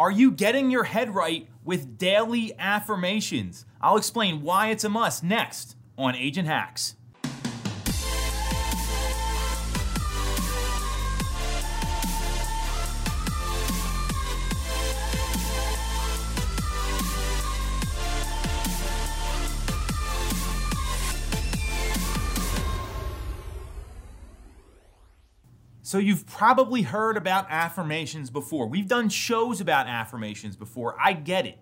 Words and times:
Are 0.00 0.10
you 0.10 0.30
getting 0.30 0.70
your 0.70 0.84
head 0.84 1.14
right 1.14 1.46
with 1.62 1.98
daily 1.98 2.54
affirmations? 2.58 3.66
I'll 3.82 3.98
explain 3.98 4.40
why 4.40 4.70
it's 4.70 4.82
a 4.82 4.88
must 4.88 5.22
next 5.22 5.76
on 5.98 6.16
Agent 6.16 6.48
Hacks. 6.48 6.96
So, 25.90 25.98
you've 25.98 26.24
probably 26.24 26.82
heard 26.82 27.16
about 27.16 27.48
affirmations 27.50 28.30
before. 28.30 28.68
We've 28.68 28.86
done 28.86 29.08
shows 29.08 29.60
about 29.60 29.88
affirmations 29.88 30.54
before. 30.54 30.94
I 31.02 31.14
get 31.14 31.46
it. 31.46 31.58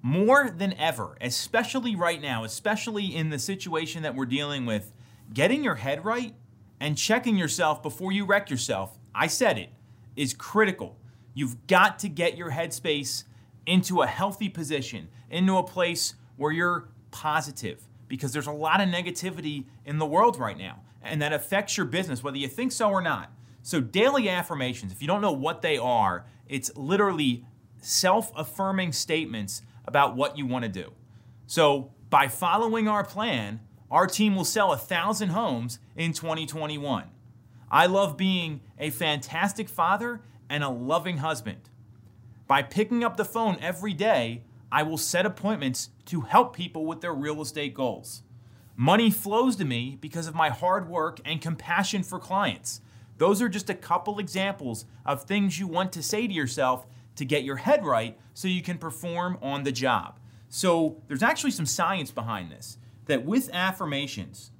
More 0.00 0.48
than 0.48 0.72
ever, 0.78 1.14
especially 1.20 1.94
right 1.94 2.22
now, 2.22 2.44
especially 2.44 3.14
in 3.14 3.28
the 3.28 3.38
situation 3.38 4.02
that 4.02 4.14
we're 4.14 4.24
dealing 4.24 4.64
with, 4.64 4.94
getting 5.34 5.62
your 5.62 5.74
head 5.74 6.06
right 6.06 6.36
and 6.80 6.96
checking 6.96 7.36
yourself 7.36 7.82
before 7.82 8.12
you 8.12 8.24
wreck 8.24 8.48
yourself, 8.48 8.98
I 9.14 9.26
said 9.26 9.58
it, 9.58 9.68
is 10.16 10.32
critical. 10.32 10.96
You've 11.34 11.66
got 11.66 11.98
to 11.98 12.08
get 12.08 12.38
your 12.38 12.52
headspace 12.52 13.24
into 13.66 14.00
a 14.00 14.06
healthy 14.06 14.48
position, 14.48 15.08
into 15.28 15.58
a 15.58 15.62
place 15.62 16.14
where 16.38 16.50
you're 16.50 16.88
positive, 17.10 17.86
because 18.08 18.32
there's 18.32 18.46
a 18.46 18.52
lot 18.52 18.80
of 18.80 18.88
negativity 18.88 19.64
in 19.84 19.98
the 19.98 20.06
world 20.06 20.38
right 20.38 20.58
now 20.58 20.80
and 21.02 21.22
that 21.22 21.32
affects 21.32 21.76
your 21.76 21.86
business, 21.86 22.22
whether 22.22 22.36
you 22.36 22.48
think 22.48 22.72
so 22.72 22.90
or 22.90 23.00
not. 23.00 23.32
So, 23.62 23.80
daily 23.80 24.28
affirmations, 24.28 24.92
if 24.92 25.02
you 25.02 25.08
don't 25.08 25.20
know 25.20 25.32
what 25.32 25.62
they 25.62 25.76
are, 25.76 26.24
it's 26.48 26.74
literally 26.76 27.44
self 27.80 28.32
affirming 28.36 28.92
statements 28.92 29.62
about 29.86 30.16
what 30.16 30.38
you 30.38 30.46
want 30.46 30.64
to 30.64 30.68
do. 30.68 30.92
So, 31.46 31.90
by 32.10 32.28
following 32.28 32.88
our 32.88 33.04
plan, 33.04 33.60
our 33.90 34.06
team 34.06 34.36
will 34.36 34.44
sell 34.44 34.72
a 34.72 34.76
thousand 34.76 35.30
homes 35.30 35.78
in 35.96 36.12
2021. 36.12 37.04
I 37.70 37.86
love 37.86 38.16
being 38.16 38.60
a 38.78 38.90
fantastic 38.90 39.68
father 39.68 40.22
and 40.48 40.64
a 40.64 40.68
loving 40.68 41.18
husband. 41.18 41.68
By 42.46 42.62
picking 42.62 43.04
up 43.04 43.18
the 43.18 43.24
phone 43.26 43.58
every 43.60 43.92
day, 43.92 44.42
I 44.70 44.82
will 44.82 44.98
set 44.98 45.26
appointments 45.26 45.90
to 46.06 46.22
help 46.22 46.54
people 46.54 46.86
with 46.86 47.00
their 47.00 47.14
real 47.14 47.40
estate 47.40 47.74
goals. 47.74 48.22
Money 48.76 49.10
flows 49.10 49.56
to 49.56 49.64
me 49.64 49.98
because 50.00 50.26
of 50.26 50.34
my 50.34 50.50
hard 50.50 50.88
work 50.88 51.20
and 51.24 51.40
compassion 51.40 52.02
for 52.02 52.18
clients. 52.18 52.80
Those 53.16 53.42
are 53.42 53.48
just 53.48 53.68
a 53.68 53.74
couple 53.74 54.18
examples 54.18 54.84
of 55.04 55.24
things 55.24 55.58
you 55.58 55.66
want 55.66 55.92
to 55.92 56.02
say 56.02 56.26
to 56.26 56.32
yourself 56.32 56.86
to 57.16 57.24
get 57.24 57.42
your 57.42 57.56
head 57.56 57.84
right 57.84 58.16
so 58.34 58.46
you 58.46 58.62
can 58.62 58.78
perform 58.78 59.36
on 59.42 59.64
the 59.64 59.72
job. 59.72 60.20
So, 60.48 61.02
there's 61.08 61.22
actually 61.22 61.50
some 61.50 61.66
science 61.66 62.10
behind 62.10 62.50
this 62.50 62.78
that 63.06 63.24
with 63.24 63.50
affirmations 63.52 64.52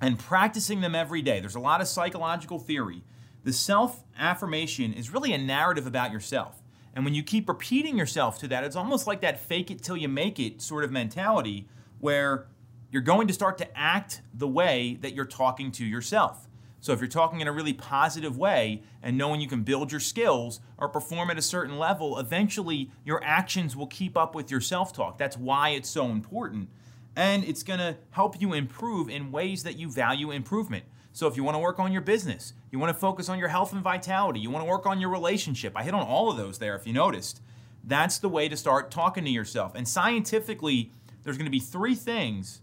and 0.00 0.18
practicing 0.18 0.80
them 0.80 0.94
every 0.94 1.20
day, 1.20 1.40
there's 1.40 1.54
a 1.54 1.60
lot 1.60 1.80
of 1.80 1.88
psychological 1.88 2.58
theory. 2.58 3.02
The 3.44 3.52
self 3.52 4.04
affirmation 4.16 4.92
is 4.92 5.12
really 5.12 5.32
a 5.32 5.38
narrative 5.38 5.86
about 5.86 6.12
yourself. 6.12 6.61
And 6.94 7.04
when 7.04 7.14
you 7.14 7.22
keep 7.22 7.48
repeating 7.48 7.96
yourself 7.96 8.38
to 8.40 8.48
that, 8.48 8.64
it's 8.64 8.76
almost 8.76 9.06
like 9.06 9.20
that 9.22 9.40
fake 9.40 9.70
it 9.70 9.82
till 9.82 9.96
you 9.96 10.08
make 10.08 10.38
it 10.38 10.60
sort 10.60 10.84
of 10.84 10.90
mentality 10.90 11.66
where 12.00 12.46
you're 12.90 13.02
going 13.02 13.26
to 13.26 13.32
start 13.32 13.56
to 13.58 13.78
act 13.78 14.20
the 14.34 14.48
way 14.48 14.98
that 15.00 15.14
you're 15.14 15.24
talking 15.24 15.72
to 15.72 15.84
yourself. 15.84 16.48
So 16.80 16.92
if 16.92 16.98
you're 16.98 17.08
talking 17.08 17.40
in 17.40 17.48
a 17.48 17.52
really 17.52 17.72
positive 17.72 18.36
way 18.36 18.82
and 19.02 19.16
knowing 19.16 19.40
you 19.40 19.48
can 19.48 19.62
build 19.62 19.92
your 19.92 20.00
skills 20.00 20.60
or 20.76 20.88
perform 20.88 21.30
at 21.30 21.38
a 21.38 21.42
certain 21.42 21.78
level, 21.78 22.18
eventually 22.18 22.90
your 23.04 23.22
actions 23.22 23.76
will 23.76 23.86
keep 23.86 24.16
up 24.16 24.34
with 24.34 24.50
your 24.50 24.60
self 24.60 24.92
talk. 24.92 25.16
That's 25.16 25.38
why 25.38 25.70
it's 25.70 25.88
so 25.88 26.06
important. 26.08 26.68
And 27.14 27.44
it's 27.44 27.62
going 27.62 27.78
to 27.78 27.96
help 28.10 28.40
you 28.40 28.52
improve 28.52 29.08
in 29.10 29.32
ways 29.32 29.62
that 29.64 29.76
you 29.76 29.90
value 29.90 30.30
improvement. 30.30 30.84
So 31.12 31.26
if 31.26 31.36
you 31.36 31.44
want 31.44 31.56
to 31.56 31.58
work 31.58 31.78
on 31.78 31.92
your 31.92 32.00
business, 32.00 32.54
you 32.70 32.78
want 32.78 32.90
to 32.90 32.98
focus 32.98 33.28
on 33.28 33.38
your 33.38 33.48
health 33.48 33.72
and 33.72 33.82
vitality, 33.82 34.40
you 34.40 34.50
want 34.50 34.64
to 34.64 34.70
work 34.70 34.86
on 34.86 34.98
your 34.98 35.10
relationship. 35.10 35.74
I 35.76 35.82
hit 35.82 35.92
on 35.92 36.06
all 36.06 36.30
of 36.30 36.38
those 36.38 36.58
there 36.58 36.74
if 36.74 36.86
you 36.86 36.94
noticed. 36.94 37.42
That's 37.84 38.18
the 38.18 38.28
way 38.28 38.48
to 38.48 38.56
start 38.56 38.90
talking 38.90 39.24
to 39.24 39.30
yourself. 39.30 39.74
And 39.74 39.86
scientifically, 39.86 40.92
there's 41.22 41.36
going 41.36 41.46
to 41.46 41.50
be 41.50 41.60
three 41.60 41.94
things 41.94 42.60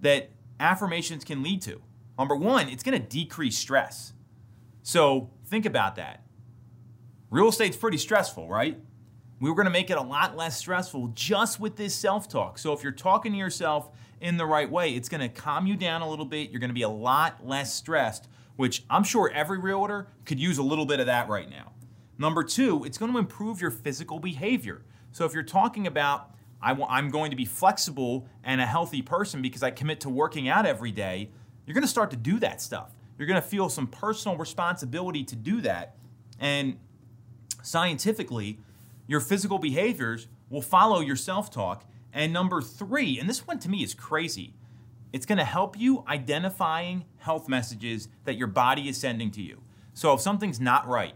that 0.00 0.30
affirmations 0.60 1.24
can 1.24 1.42
lead 1.42 1.62
to. 1.62 1.80
Number 2.18 2.36
one, 2.36 2.68
it's 2.68 2.82
going 2.82 3.00
to 3.00 3.06
decrease 3.06 3.58
stress. 3.58 4.12
So 4.82 5.30
think 5.46 5.66
about 5.66 5.96
that. 5.96 6.22
Real 7.30 7.48
estate's 7.48 7.76
pretty 7.76 7.98
stressful, 7.98 8.48
right? 8.48 8.78
We 9.40 9.48
were 9.50 9.56
going 9.56 9.66
to 9.66 9.70
make 9.70 9.90
it 9.90 9.96
a 9.98 10.02
lot 10.02 10.36
less 10.36 10.58
stressful 10.58 11.12
just 11.14 11.60
with 11.60 11.76
this 11.76 11.94
self 11.94 12.28
talk. 12.28 12.58
So 12.58 12.72
if 12.72 12.82
you're 12.82 12.92
talking 12.92 13.32
to 13.32 13.38
yourself 13.38 13.90
in 14.20 14.36
the 14.36 14.46
right 14.46 14.70
way, 14.70 14.94
it's 14.94 15.08
going 15.08 15.20
to 15.20 15.28
calm 15.28 15.66
you 15.66 15.76
down 15.76 16.02
a 16.02 16.10
little 16.10 16.24
bit. 16.24 16.50
You're 16.50 16.60
going 16.60 16.70
to 16.70 16.74
be 16.74 16.82
a 16.82 16.88
lot 16.88 17.46
less 17.46 17.72
stressed, 17.72 18.28
which 18.56 18.84
I'm 18.90 19.04
sure 19.04 19.30
every 19.32 19.58
realtor 19.58 20.08
could 20.24 20.40
use 20.40 20.58
a 20.58 20.62
little 20.62 20.86
bit 20.86 20.98
of 21.00 21.06
that 21.06 21.28
right 21.28 21.48
now. 21.48 21.72
Number 22.18 22.42
two, 22.42 22.84
it's 22.84 22.98
going 22.98 23.12
to 23.12 23.18
improve 23.18 23.60
your 23.60 23.70
physical 23.70 24.18
behavior. 24.18 24.82
So 25.12 25.24
if 25.24 25.34
you're 25.34 25.44
talking 25.44 25.86
about 25.86 26.34
I 26.60 26.72
am 26.98 27.10
going 27.10 27.30
to 27.30 27.36
be 27.36 27.44
flexible 27.44 28.26
and 28.42 28.60
a 28.60 28.66
healthy 28.66 29.02
person 29.02 29.42
because 29.42 29.62
I 29.62 29.70
commit 29.70 30.00
to 30.00 30.08
working 30.08 30.48
out 30.48 30.66
every 30.66 30.90
day, 30.90 31.30
you're 31.64 31.74
going 31.74 31.82
to 31.82 31.88
start 31.88 32.10
to 32.10 32.16
do 32.16 32.40
that 32.40 32.60
stuff. 32.60 32.90
You're 33.16 33.28
going 33.28 33.40
to 33.40 33.46
feel 33.46 33.68
some 33.68 33.86
personal 33.86 34.36
responsibility 34.36 35.22
to 35.24 35.36
do 35.36 35.60
that. 35.60 35.96
And 36.40 36.78
scientifically, 37.62 38.58
your 39.08 39.18
physical 39.18 39.58
behaviors 39.58 40.28
will 40.48 40.62
follow 40.62 41.00
your 41.00 41.16
self 41.16 41.50
talk. 41.50 41.84
And 42.12 42.32
number 42.32 42.62
three, 42.62 43.18
and 43.18 43.28
this 43.28 43.44
one 43.44 43.58
to 43.58 43.68
me 43.68 43.82
is 43.82 43.92
crazy, 43.92 44.54
it's 45.12 45.26
going 45.26 45.38
to 45.38 45.44
help 45.44 45.76
you 45.76 46.04
identifying 46.06 47.04
health 47.16 47.48
messages 47.48 48.08
that 48.24 48.36
your 48.36 48.46
body 48.46 48.88
is 48.88 48.96
sending 48.96 49.32
to 49.32 49.42
you. 49.42 49.62
So 49.94 50.14
if 50.14 50.20
something's 50.20 50.60
not 50.60 50.86
right, 50.86 51.14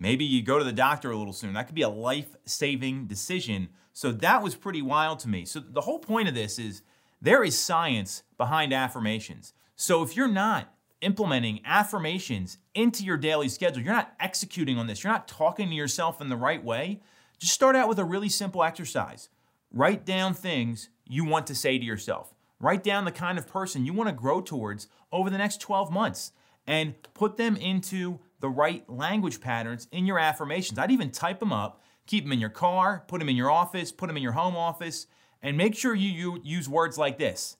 maybe 0.00 0.24
you 0.24 0.42
go 0.42 0.58
to 0.58 0.64
the 0.64 0.72
doctor 0.72 1.12
a 1.12 1.16
little 1.16 1.32
soon. 1.32 1.52
That 1.52 1.66
could 1.66 1.76
be 1.76 1.82
a 1.82 1.88
life 1.88 2.34
saving 2.44 3.06
decision 3.06 3.68
so 3.98 4.12
that 4.12 4.44
was 4.44 4.54
pretty 4.54 4.80
wild 4.80 5.18
to 5.20 5.28
me. 5.28 5.44
So 5.44 5.58
the 5.58 5.80
whole 5.80 5.98
point 5.98 6.28
of 6.28 6.34
this 6.36 6.56
is 6.60 6.82
there 7.20 7.42
is 7.42 7.58
science 7.58 8.22
behind 8.36 8.72
affirmations. 8.72 9.54
So 9.74 10.04
if 10.04 10.14
you're 10.14 10.28
not 10.28 10.72
implementing 11.00 11.60
affirmations 11.64 12.58
into 12.74 13.04
your 13.04 13.16
daily 13.16 13.48
schedule, 13.48 13.82
you're 13.82 13.92
not 13.92 14.14
executing 14.20 14.78
on 14.78 14.86
this, 14.86 15.02
you're 15.02 15.12
not 15.12 15.28
talking 15.28 15.68
to 15.68 15.74
yourself 15.74 16.20
in 16.20 16.28
the 16.28 16.36
right 16.36 16.62
way, 16.62 17.00
just 17.38 17.52
start 17.52 17.76
out 17.76 17.88
with 17.88 17.98
a 17.98 18.04
really 18.04 18.28
simple 18.28 18.62
exercise. 18.62 19.28
Write 19.72 20.04
down 20.04 20.34
things 20.34 20.88
you 21.06 21.24
want 21.24 21.46
to 21.46 21.54
say 21.54 21.78
to 21.78 21.84
yourself. 21.84 22.34
Write 22.60 22.82
down 22.82 23.04
the 23.04 23.12
kind 23.12 23.38
of 23.38 23.46
person 23.46 23.84
you 23.84 23.92
want 23.92 24.08
to 24.08 24.14
grow 24.14 24.40
towards 24.40 24.88
over 25.12 25.30
the 25.30 25.38
next 25.38 25.60
12 25.60 25.92
months 25.92 26.32
and 26.66 26.94
put 27.14 27.36
them 27.36 27.56
into 27.56 28.18
the 28.40 28.48
right 28.48 28.88
language 28.90 29.40
patterns 29.40 29.86
in 29.92 30.06
your 30.06 30.18
affirmations. 30.18 30.78
I'd 30.78 30.90
even 30.90 31.10
type 31.10 31.38
them 31.38 31.52
up 31.52 31.82
Keep 32.08 32.24
them 32.24 32.32
in 32.32 32.40
your 32.40 32.48
car, 32.48 33.04
put 33.06 33.18
them 33.18 33.28
in 33.28 33.36
your 33.36 33.50
office, 33.50 33.92
put 33.92 34.06
them 34.06 34.16
in 34.16 34.22
your 34.22 34.32
home 34.32 34.56
office, 34.56 35.06
and 35.42 35.58
make 35.58 35.76
sure 35.76 35.94
you 35.94 36.40
use 36.42 36.66
words 36.66 36.96
like 36.96 37.18
this 37.18 37.58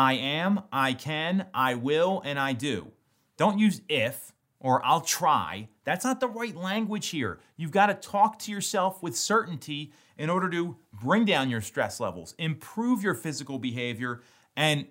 I 0.00 0.14
am, 0.14 0.62
I 0.72 0.94
can, 0.94 1.44
I 1.52 1.74
will, 1.74 2.22
and 2.24 2.38
I 2.38 2.54
do. 2.54 2.90
Don't 3.36 3.58
use 3.58 3.82
if 3.86 4.32
or 4.58 4.82
I'll 4.82 5.02
try. 5.02 5.68
That's 5.84 6.06
not 6.06 6.20
the 6.20 6.28
right 6.28 6.56
language 6.56 7.08
here. 7.08 7.38
You've 7.58 7.70
got 7.70 7.88
to 7.88 7.94
talk 7.94 8.38
to 8.40 8.50
yourself 8.50 9.02
with 9.02 9.14
certainty 9.14 9.92
in 10.16 10.30
order 10.30 10.48
to 10.48 10.78
bring 10.90 11.26
down 11.26 11.50
your 11.50 11.60
stress 11.60 12.00
levels, 12.00 12.34
improve 12.38 13.02
your 13.02 13.12
physical 13.12 13.58
behavior, 13.58 14.22
and 14.56 14.86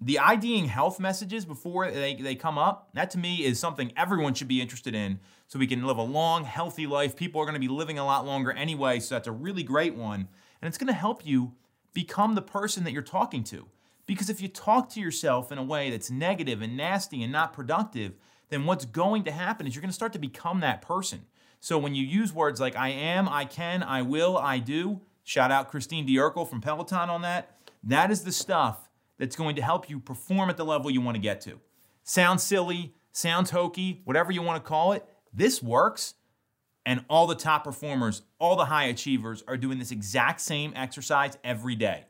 the 0.00 0.20
IDing 0.20 0.66
health 0.66 1.00
messages 1.00 1.44
before 1.44 1.90
they, 1.90 2.14
they 2.14 2.36
come 2.36 2.56
up, 2.56 2.90
that 2.94 3.10
to 3.10 3.18
me 3.18 3.44
is 3.44 3.58
something 3.58 3.92
everyone 3.96 4.32
should 4.32 4.46
be 4.46 4.60
interested 4.60 4.94
in 4.94 5.18
so 5.48 5.58
we 5.58 5.66
can 5.66 5.84
live 5.84 5.98
a 5.98 6.02
long, 6.02 6.44
healthy 6.44 6.86
life. 6.86 7.16
People 7.16 7.40
are 7.40 7.46
going 7.46 7.54
to 7.54 7.60
be 7.60 7.66
living 7.66 7.98
a 7.98 8.06
lot 8.06 8.24
longer 8.24 8.52
anyway, 8.52 9.00
so 9.00 9.16
that's 9.16 9.26
a 9.26 9.32
really 9.32 9.64
great 9.64 9.96
one. 9.96 10.28
And 10.60 10.68
it's 10.68 10.78
going 10.78 10.86
to 10.86 10.92
help 10.92 11.26
you 11.26 11.54
become 11.92 12.36
the 12.36 12.42
person 12.42 12.84
that 12.84 12.92
you're 12.92 13.02
talking 13.02 13.42
to. 13.44 13.66
Because 14.12 14.28
if 14.28 14.42
you 14.42 14.48
talk 14.48 14.90
to 14.90 15.00
yourself 15.00 15.50
in 15.50 15.56
a 15.56 15.62
way 15.62 15.88
that's 15.88 16.10
negative 16.10 16.60
and 16.60 16.76
nasty 16.76 17.22
and 17.22 17.32
not 17.32 17.54
productive, 17.54 18.12
then 18.50 18.66
what's 18.66 18.84
going 18.84 19.24
to 19.24 19.32
happen 19.32 19.66
is 19.66 19.74
you're 19.74 19.80
going 19.80 19.88
to 19.88 19.94
start 19.94 20.12
to 20.12 20.18
become 20.18 20.60
that 20.60 20.82
person. 20.82 21.22
So 21.60 21.78
when 21.78 21.94
you 21.94 22.04
use 22.04 22.30
words 22.30 22.60
like 22.60 22.76
I 22.76 22.90
am, 22.90 23.26
I 23.26 23.46
can, 23.46 23.82
I 23.82 24.02
will, 24.02 24.36
I 24.36 24.58
do, 24.58 25.00
shout 25.24 25.50
out 25.50 25.70
Christine 25.70 26.04
D'Ercole 26.04 26.44
from 26.44 26.60
Peloton 26.60 27.08
on 27.08 27.22
that, 27.22 27.56
that 27.84 28.10
is 28.10 28.22
the 28.22 28.32
stuff 28.32 28.90
that's 29.16 29.34
going 29.34 29.56
to 29.56 29.62
help 29.62 29.88
you 29.88 29.98
perform 29.98 30.50
at 30.50 30.58
the 30.58 30.64
level 30.66 30.90
you 30.90 31.00
want 31.00 31.14
to 31.14 31.22
get 31.22 31.40
to. 31.42 31.58
Sounds 32.04 32.42
silly, 32.42 32.92
sounds 33.12 33.48
hokey, 33.48 34.02
whatever 34.04 34.30
you 34.30 34.42
want 34.42 34.62
to 34.62 34.68
call 34.68 34.92
it. 34.92 35.06
This 35.32 35.62
works. 35.62 36.12
And 36.84 37.06
all 37.08 37.26
the 37.26 37.34
top 37.34 37.64
performers, 37.64 38.22
all 38.38 38.56
the 38.56 38.66
high 38.66 38.84
achievers 38.84 39.42
are 39.48 39.56
doing 39.56 39.78
this 39.78 39.92
exact 39.92 40.42
same 40.42 40.74
exercise 40.76 41.38
every 41.42 41.76
day. 41.76 42.04